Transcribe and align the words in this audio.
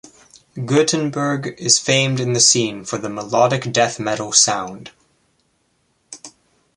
Gothenburg 0.65 1.53
is 1.59 1.77
famed 1.77 2.19
in 2.19 2.33
the 2.33 2.39
scene 2.39 2.83
for 2.85 2.97
the 2.97 3.07
"melodic 3.07 3.71
death 3.71 3.99
metal" 3.99 4.31
sound. 4.31 4.89